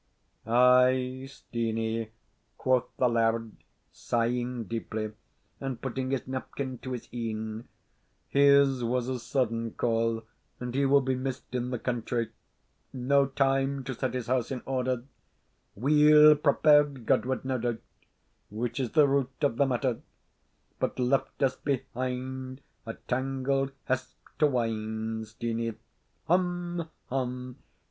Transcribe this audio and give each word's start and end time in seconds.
"Ay, 0.47 1.27
Steenie," 1.29 2.09
quoth 2.57 2.87
the 2.97 3.07
laird, 3.07 3.51
sighing 3.91 4.63
deeply, 4.63 5.11
and 5.59 5.79
putting 5.79 6.09
his 6.09 6.25
napkin 6.27 6.79
to 6.79 6.91
his 6.93 7.07
een, 7.13 7.67
"his 8.27 8.83
was 8.83 9.07
a 9.07 9.19
sudden 9.19 9.69
call, 9.73 10.23
and 10.59 10.73
he 10.73 10.87
will 10.87 11.01
be 11.01 11.13
missed 11.13 11.53
in 11.53 11.69
the 11.69 11.77
country; 11.77 12.31
no 12.91 13.27
time 13.27 13.83
to 13.83 13.93
set 13.93 14.15
his 14.15 14.25
house 14.25 14.49
in 14.49 14.63
order 14.65 15.03
weel 15.75 16.35
prepared 16.35 17.05
Godward, 17.05 17.45
no 17.45 17.59
doubt, 17.59 17.81
which 18.49 18.79
is 18.79 18.93
the 18.93 19.07
root 19.07 19.29
of 19.43 19.57
the 19.57 19.67
matter; 19.67 20.01
but 20.79 20.97
left 20.97 21.43
us 21.43 21.55
behind 21.57 22.59
a 22.87 22.95
tangled 22.95 23.71
hesp 23.87 24.15
to 24.39 24.47
wind, 24.47 25.27
Steenie. 25.27 25.75
Hem! 26.27 26.89
Hem! 27.11 27.57